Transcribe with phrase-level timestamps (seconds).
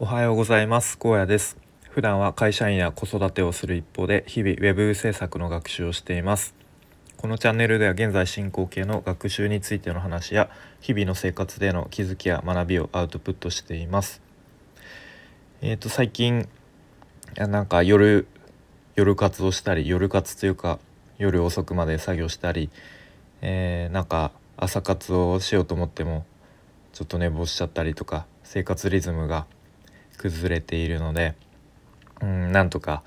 [0.00, 0.96] おはようございます。
[0.96, 1.56] 高野です。
[1.90, 6.54] 普段は会社員や子育てをする一方で日々ウェブ制作の学習をしています。
[7.16, 10.50] このチャンネルでは現在進行形の学習についての話や
[10.80, 14.22] 日々の生活での気づきや学びをアウトプットしています。
[15.62, 16.48] えっ、ー、と最近
[17.36, 18.28] なんか夜
[18.94, 20.78] 夜活をしたり夜活というか
[21.18, 22.70] 夜遅くまで作業したり、
[23.42, 26.24] えー、なんか朝活をしようと思っても
[26.92, 29.46] ちょっと寝坊しちゃったりとか生活リズムが
[30.18, 31.34] 崩れているので
[32.20, 33.02] うんなんとか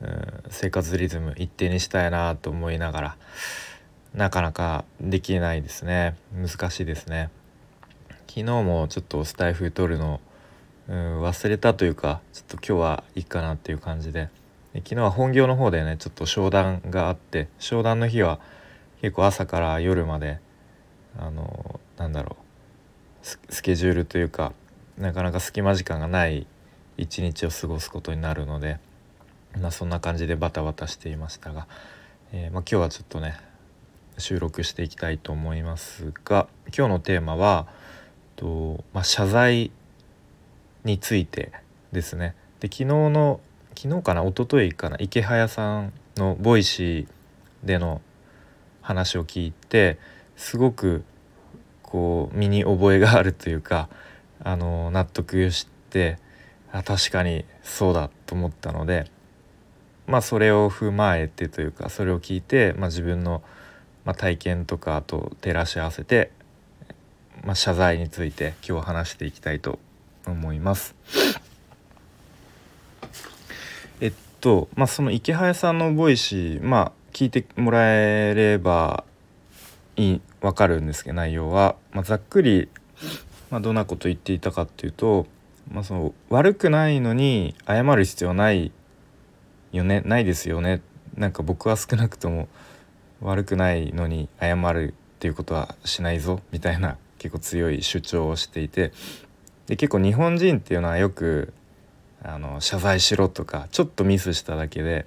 [0.00, 3.16] うん生活リズム一定にしたいなと思いながら
[4.14, 6.16] なかなかできないですね。
[6.34, 7.28] 難しいですね。
[8.26, 10.20] 昨日もちょっとスタイフ取るの
[10.88, 14.30] うん忘れたというかちょっと今日はいいかなっていう感じで。
[14.84, 18.38] 昨日は本業の方でねちょっと商談があって商談の日は
[19.00, 20.38] 結構朝から夜まで
[21.18, 22.36] あのなんだろ
[23.22, 24.52] うスケジュールというか
[24.98, 26.46] なかなか隙間時間がない
[26.96, 28.78] 一日を過ごすことになるので、
[29.60, 31.66] まあ、そんな感じでバタバタしていましたが、
[32.32, 33.38] えー、まあ、今日はちょっとね
[34.18, 37.66] 収録していきたいと思いますが今日のテーマは
[38.36, 39.70] と、まあ、謝罪
[40.84, 41.52] について
[41.92, 42.34] ですね。
[42.60, 43.40] で昨日の
[43.74, 48.00] 昨日かな一昨日かな池早さんのボイシーでの
[48.80, 49.98] 話を聞いて
[50.36, 51.04] すごく
[51.82, 53.90] こう身に覚えがあるというか
[54.46, 56.18] あの納得して
[56.70, 59.10] あ確かにそうだと思ったので
[60.06, 63.42] まあそれを踏まえてというかそれを聞いて、まあ、自分の、
[64.04, 66.30] まあ、体験とかと照らし合わせて、
[67.42, 69.80] まあ、謝罪について今日話していきたいと
[70.28, 70.94] 思います。
[74.00, 79.02] えっとまあそのイケハヤさんの Voicy まあ聞いてもらえれば
[79.96, 82.68] いい分かるんですけど内容は、まあ、ざっくり
[83.50, 85.26] まあ、どんなこと言っていたかっていうと、
[85.70, 88.72] まあ、その悪くないのに謝る必要ない
[89.72, 90.80] よねないですよね。
[91.16, 92.48] なんか僕は少なくとも
[93.20, 98.92] 悪くないのに謝るっていうことはしないぞみたいな結構強い主張をしていて。
[99.66, 101.52] で結構日本人っていうのはよく
[102.22, 105.06] あの謝罪しろとかちょっとミスしただけで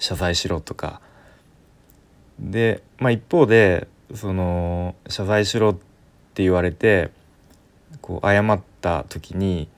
[0.00, 1.00] 謝罪しろとか。
[2.40, 5.93] で、まあ、一方でその謝罪しろって
[6.34, 7.12] って言われて
[8.00, 9.68] こう謝った時に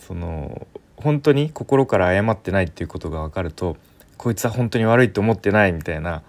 [0.00, 0.66] その
[0.96, 3.76] 本当に心から謝ってないっていうことが分かると
[4.16, 6.22] こいつは本当に悪いと思ってないみたいな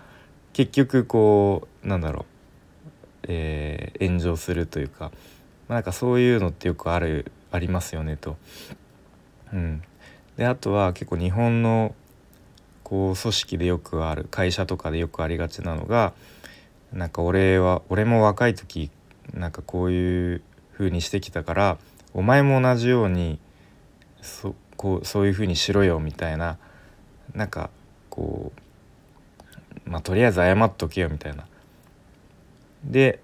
[0.51, 2.25] 結局こうなんだろう、
[3.29, 5.11] えー、炎上するというか、
[5.69, 8.35] まあ、なんかそういうのってよくあるありますよねと。
[9.53, 9.81] うん、
[10.35, 11.95] であとは結構日本の
[12.83, 16.11] こう組織でよくある会社とかでよくありがちなのが
[16.91, 18.91] なんか俺は俺も若い時
[19.31, 20.41] なんかこういう
[20.73, 21.77] 風にしてきたから
[22.13, 23.39] お前も同じように
[24.21, 26.57] そこうそういう風にしろよみたいな
[27.33, 27.69] なんか
[28.09, 28.51] こ
[29.85, 31.45] うまあとりあえず謝っとけよみたいな。
[32.83, 33.19] で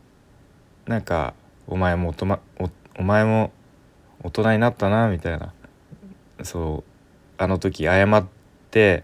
[0.88, 1.34] なんか
[1.68, 3.52] お前もおまおお前も
[4.24, 5.54] 大人になったなみたいな。
[6.44, 6.92] そう
[7.38, 8.26] あの時謝っ
[8.72, 9.04] て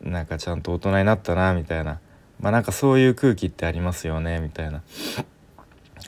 [0.00, 2.00] なんかちゃんと大人になったなみたいな。
[2.40, 4.82] まあなんかそういう空気ってありますよねみたいな。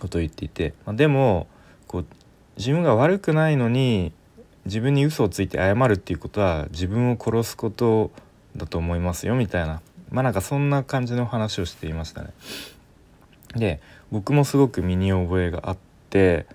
[0.00, 1.47] ことを言っていて、まあ、でも
[1.87, 2.06] こう
[2.56, 4.12] 自分が悪くないのに
[4.65, 8.11] 自分に嘘をついて謝るっていうことは自分を殺すこと
[8.56, 9.81] だと思いますよみたいな
[10.11, 12.31] まあなんかそんな感じの話をしていましたね。
[13.55, 13.81] で
[14.11, 15.77] 僕もすごく身に覚えがあっ
[16.11, 16.47] て、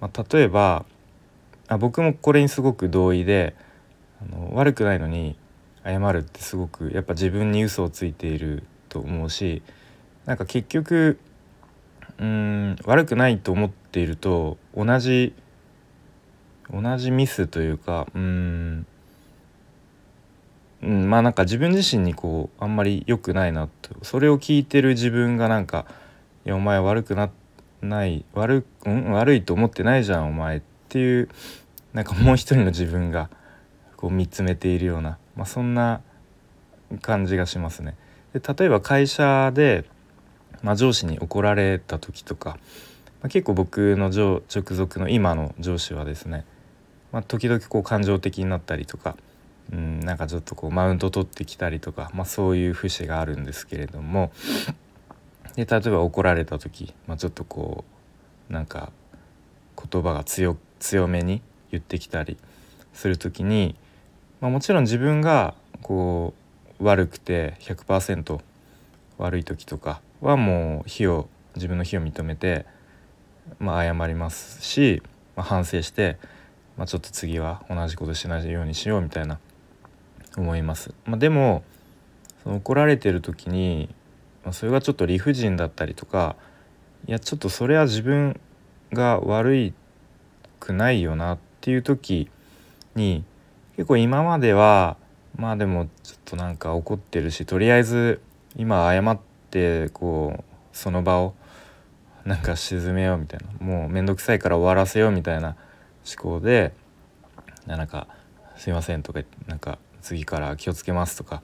[0.00, 0.84] まあ、例えば
[1.68, 3.54] あ僕もこれにすごく同意で
[4.20, 5.36] あの悪くないのに
[5.84, 9.62] 謝るってすごくやっぱ自分に嘘をついていると思うし
[10.26, 11.18] なんか結局
[12.18, 15.34] うん悪くないと思っていると同じ
[16.70, 18.86] 同じミスというかうん
[20.82, 25.86] うんまあなんか自分自身にこうあんまり良くないなとそれを聞いてる自分がなんか
[26.44, 27.30] 「いやお前悪くな
[27.80, 31.28] ない悪,、うん、悪いと思ってないじゃんお前」っていう
[31.92, 33.28] なんかもう一人の自分が
[33.96, 36.00] こう見つめているような、まあ、そんな
[37.00, 37.94] 感じがしますね。
[38.32, 39.84] で例えば会社で
[40.62, 42.58] まあ、上司に怒られた時とか、
[43.20, 46.44] まあ、結構僕の直属の今の上司はですね、
[47.12, 49.16] まあ、時々こう感情的になったりとか、
[49.72, 54.32] うん、なんかちょっとこうマウント取ってきたりとか、まあ、そういう節があるんですけれども
[55.56, 57.84] で例えば怒られた時、まあ、ちょっとこ
[58.50, 58.92] うなんか
[59.90, 62.36] 言葉が強強めに言ってきたり
[62.92, 63.76] する時に、
[64.40, 66.34] まあ、もちろん自分がこ
[66.80, 68.40] う悪くて100%
[69.18, 72.64] 悪い時とかはもう非を自分の非を認めて、
[73.58, 75.02] まあ、謝りますし、
[75.36, 76.18] まあ、反省して
[76.76, 79.38] まあ、ちょっと次は同じことしないようにしようみたいな
[80.36, 80.94] 思います。
[81.04, 81.62] まあ、でも
[82.42, 83.88] その怒られてる時に、
[84.44, 86.36] まあ、それがちょっと理不尽だったりとか
[87.06, 88.40] いやちょっとそれは自分
[88.92, 89.74] が悪い
[90.58, 92.30] くないよなっていう時
[92.94, 93.24] に
[93.76, 94.96] 結構今までは
[95.36, 98.20] まあでもちょっとなんか怒ってるしとりあえず
[98.56, 101.34] 今謝ってってこうその場を
[102.24, 103.66] なんか沈めようみたいな。
[103.66, 105.56] もう面倒くさいから終わらせようみたいな
[106.06, 106.72] 思考で
[107.66, 108.08] なんか
[108.56, 111.42] 「すいません」とかなんか「次から気をつけます」とか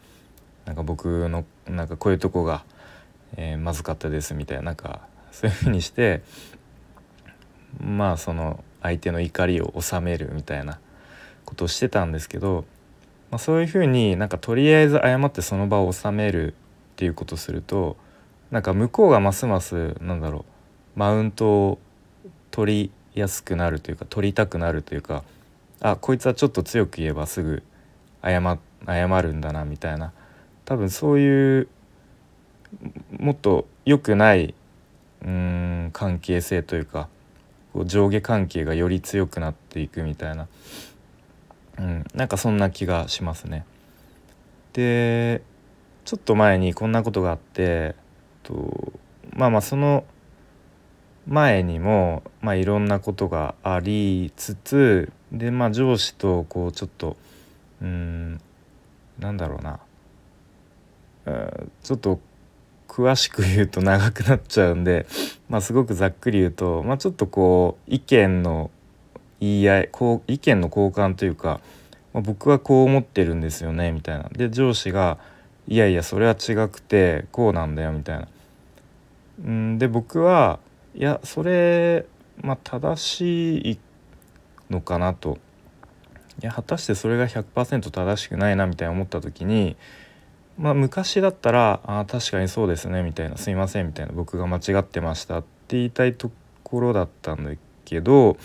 [0.64, 2.64] なんか僕のなんかこういうとこが、
[3.36, 5.00] えー、まずかったですみたいななんか
[5.32, 6.22] そういうふうにして
[7.78, 10.80] まあその相手の怒りを収めるみたいな
[11.44, 12.64] ことをしてたんですけど、
[13.30, 16.54] まあ、そういうふうになんかとりあえず謝ってその場を収める
[16.98, 17.96] っていうことすると
[18.50, 20.44] なんか向こうがますますなんだろ
[20.96, 21.78] うマウントを
[22.50, 25.22] 取りやすくなるというか取りたくなるというか
[25.80, 27.62] あこいつはちょっと強く言えばすぐ
[28.20, 30.12] 謝謝るんだなみたいな
[30.64, 31.68] 多分そういう
[33.16, 34.56] もっと良くない
[35.24, 37.08] うん関係性というか
[37.72, 40.48] こう上下関係がより強くなっていくみたいな、
[41.78, 43.64] うん、なんかそんな気がしますね。
[44.72, 45.42] で
[46.08, 47.94] ちょっと前にこんなことがあって
[48.42, 48.94] と
[49.36, 50.06] まあまあその
[51.26, 57.18] 前にも、まあ、いろんなことがありつつでまあ上司とこうちょっと
[57.82, 58.40] うん
[59.18, 59.80] なんだろうな
[61.82, 62.20] ちょっと
[62.88, 65.06] 詳しく言うと長くなっちゃうんで、
[65.50, 68.70] まあ、すごくざっくり言うと、まあ、ちょっとこう意見の
[69.40, 71.60] 言い合いこう意見の交換というか、
[72.14, 74.30] まあ、僕はこう思ってるんですよねみたいな。
[74.30, 75.18] で上司が
[75.68, 78.28] 「いやいやそれは違くてこうなんだよ」みたいな。
[79.48, 80.58] んで僕は
[80.96, 82.06] いやそれ、
[82.40, 83.78] まあ、正しい
[84.70, 85.38] のかなと。
[86.42, 89.76] いや果たしてそれが100%正しくないなみたいな思った時に
[90.56, 96.30] まあ昔だったら「あ確かにそうですね」みたいな「すいません」みたいな「僕が間違ってました」って言いたいと
[96.62, 97.50] ころだったんだ
[97.84, 98.36] けど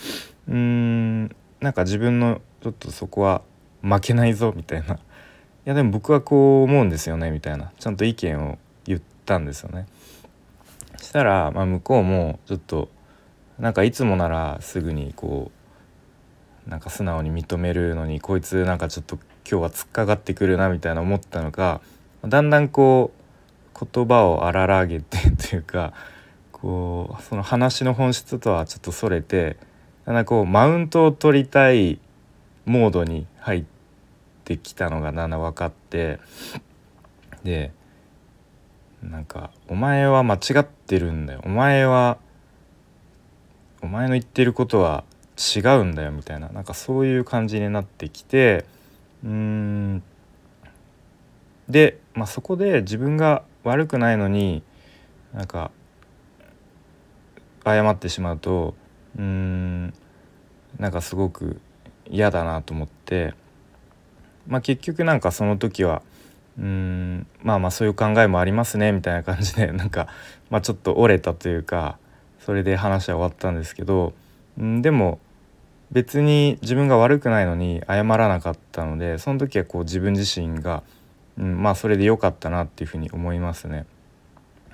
[0.48, 3.42] うーんなんか自分のちょっとそこは
[3.82, 4.98] 負けないぞみたいな
[5.66, 9.86] 「いやでも僕はこう思うんですよね」みたいなちゃんと意見を言ったんですよね。
[11.00, 12.88] したら、まあ、向こうもちょっと
[13.58, 15.50] なんかいつもならすぐにこ
[16.66, 19.16] うなんか素直に認めるのにこいつなんかちょっと
[19.48, 21.80] 今日は突っかかってくるなみたいな思ったのか
[22.26, 25.18] だんだんこう言葉を荒らげて
[25.50, 25.92] というか
[26.52, 29.56] こうその話の本質とはちょっとそれて
[30.06, 32.00] だんだんこうマウントを取りたい
[32.64, 33.64] モードに入っ
[34.44, 36.20] てきたのがだんだん分かって
[37.42, 37.72] で
[39.02, 41.40] なんか「お前は間違ってるんだよ。
[41.44, 42.18] お前は
[43.82, 45.04] お前の言ってることは
[45.36, 46.48] 違うんだよ」みたいな。
[46.48, 48.64] なんかそういう感じになってきて
[49.24, 50.02] うん。
[51.68, 54.62] で、まあ、そこで自分が悪くないのに
[55.32, 55.70] なんか
[57.64, 58.74] 謝ってしまうと
[59.18, 59.94] うん。
[60.78, 61.60] なんかすごく
[62.06, 63.34] 嫌だなと思って、
[64.46, 66.02] まあ、結局なんかその時は
[66.58, 70.08] うんまあまあそういう考えもありますねみたいな感じで なんか、
[70.50, 71.98] まあ、ちょっと折れたというか
[72.40, 74.12] それで話は終わったんですけど
[74.60, 75.18] んでも
[75.90, 80.82] 別に自分が悪くないのに謝らなかったのでその時はこう自分自身が
[81.38, 83.86] うん、まあそれで良かったなっていうふうに思いますね。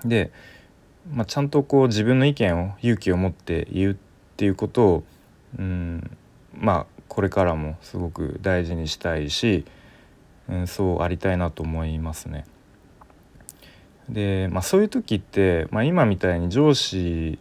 [0.05, 0.31] で、
[1.13, 3.97] まあ、ちゃんとこう自分の意見を勇気を持って言うっ
[4.37, 5.05] ていうことを、
[5.59, 6.17] うん、
[6.55, 9.67] まあこれからもすごく大事にしたいし、
[10.49, 12.47] うん、そうありたいなと思いますね。
[14.09, 17.39] で、まあ、そういう時って、まあ、今みたいに上司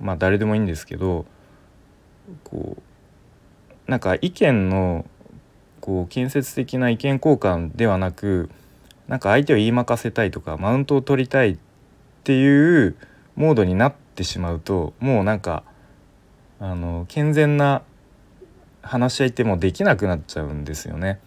[0.00, 1.24] まあ誰でもいいんですけど
[2.44, 5.06] こうなんか意見の
[5.80, 8.50] こう建設的な意見交換ではなく
[9.08, 11.58] なんか相手を言いまかせたいとかマウントを取りたいっ
[12.24, 12.96] ていう
[13.34, 15.64] モードになってしまうともうなんか
[16.60, 17.82] あの健全な
[18.82, 21.20] 話し合いってもできなくなっちゃうんですよね。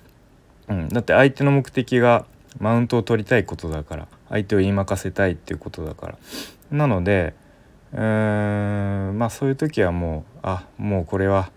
[0.68, 2.26] うん、だって相手の目的が
[2.60, 6.18] マウントを取りたいことだから相手を言いまかせたいっていうことだから。
[6.72, 7.34] なので
[7.94, 11.52] うーんまあそういう時はもうあもうこれは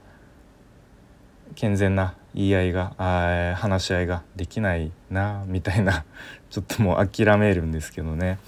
[1.55, 6.05] 健全な言い合いがあ話し合いができないなみたいな
[6.51, 8.39] ちょっともう諦めるんですけどね、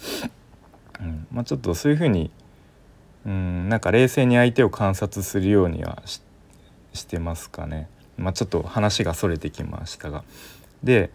[1.00, 1.26] うん。
[1.32, 2.30] まあ、ちょっとそういうふうに
[3.26, 6.29] うんなんか冷静に相手を観察するようにはして
[6.92, 7.88] してますかね。
[8.16, 10.24] まあ、ちょっと話がそれてきましたが。
[10.82, 11.10] で、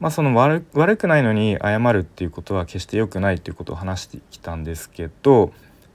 [0.00, 5.52] まあ、その悪悪くないのに謝るっていうことは決して良くないっていうことを話してきたんですけど、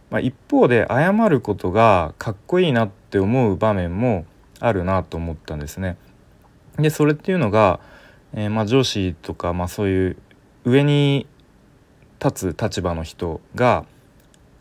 [0.10, 4.25] まあ、一方で謝ることがかっこいいなって思う場面も
[4.60, 5.98] あるなと思ったんですね。
[6.77, 7.80] でそれっていうのが、
[8.34, 10.18] えー、まあ、上司とか、まあ、そういう
[10.65, 11.27] 上に
[12.24, 13.86] 立つ立場の人が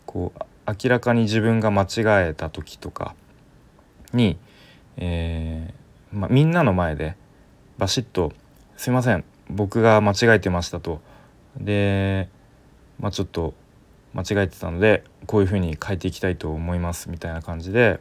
[0.05, 3.15] こう明らかに自分が間違えた時とか
[4.13, 4.37] に、
[4.97, 7.15] えー、まあ、みんなの前で
[7.77, 8.33] バシッと
[8.77, 11.01] 「すいません僕が間違えてました」と。
[11.57, 12.29] で、
[12.99, 13.53] まあ、ちょっと
[14.13, 17.99] 間違えてたのでこういうふうに変えていきたいと思いますみたいな感じで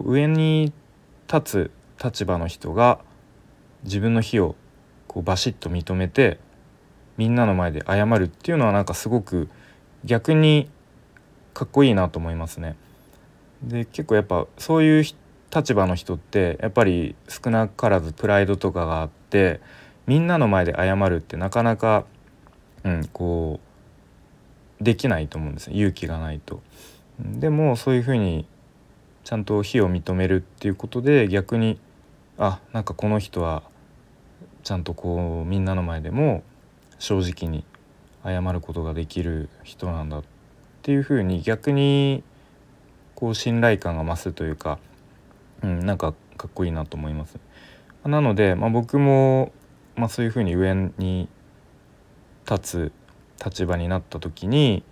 [0.00, 0.72] 上に
[1.32, 2.98] 立つ立場の人が
[3.84, 4.56] 自分の非を
[5.06, 6.38] こうバシッと認めて
[7.16, 9.48] みんなの前で謝るっていうのはなんかすごく
[10.04, 10.68] 逆に
[11.52, 12.76] かっこいいなと思いますね。
[13.62, 15.04] で結構やっぱそういう
[15.54, 19.60] 立場の人ってやっぱり少なからずプライドとかがあって
[20.06, 22.04] みんなの前で謝るってなかなか、
[22.82, 23.60] うん、こ
[24.80, 26.62] うできないと思うんです勇気がないと。
[27.20, 28.46] でもそういうふうに
[29.22, 31.78] ちゃんと非を認めるっていうことで逆に
[32.36, 33.62] あなんかこの人は
[34.64, 36.42] ちゃんとこうみんなの前でも
[36.98, 37.64] 正直に
[38.24, 40.24] 謝ることができる人なんだっ
[40.82, 42.24] ていうふうに逆に
[43.14, 44.78] こう信頼感が増すというか、
[45.64, 47.38] うん、なんかかっこいいなと思います。
[48.04, 49.52] なので、まあ、僕も、
[49.96, 51.28] まあ、そういうふうに上に
[52.48, 52.92] 立つ
[53.42, 54.84] 立場になった時に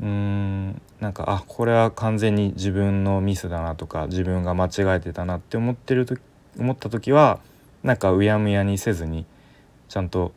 [0.00, 6.16] うーんなんかあこれは完全に自分のミスだなとか自分が間違えてたなって思ってると
[6.58, 7.40] 思った時は
[7.82, 9.26] なんかうやむやにせずに
[9.88, 10.32] ちゃんと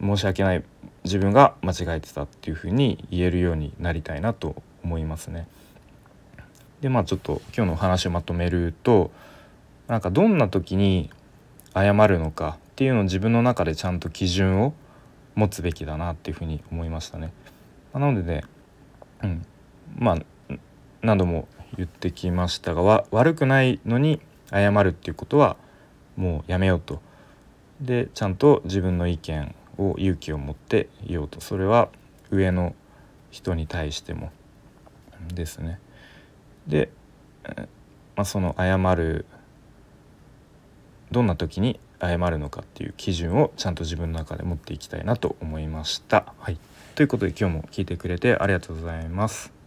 [0.00, 0.64] 申し訳ない
[1.04, 5.48] 自分が間違えてたっていうふうに言えるようになりたいなと思いますね。
[6.82, 9.12] でまあちょっと今日のお話をまとめると
[9.86, 11.10] なんかどんな時に
[11.74, 14.74] 謝るのかっていうのを自分の中でちゃんと基準を
[15.36, 17.32] 持つべきだなっていうふうに思いましたね。
[17.92, 18.44] まなのでね、
[19.22, 19.46] うん、
[19.96, 20.54] まあ
[21.02, 21.46] 何度も
[21.76, 24.20] 言ってきましたが悪くないのに
[24.50, 25.56] 謝るっていうことは
[26.16, 27.00] もうやめようと。
[27.80, 31.88] でちゃんと自分の意見を勇気を持って言おうとそれは
[32.30, 32.74] 上の
[33.30, 34.32] 人に対しても
[35.32, 35.78] ですね。
[36.66, 36.90] で、
[38.16, 39.26] まあ、その謝る
[41.10, 46.32] どんな時に謝るのかっていう基準をちゃんと自分の中で持っていきたいなと思いました。
[46.38, 46.58] はい、
[46.94, 49.61] ということで今日も聞いてくれてありがとうございます。